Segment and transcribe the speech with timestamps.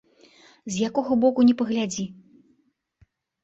[0.75, 2.05] З якога боку ні паглядзі.